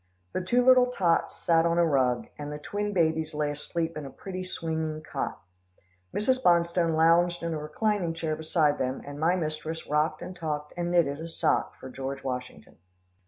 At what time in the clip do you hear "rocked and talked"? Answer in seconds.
9.85-10.73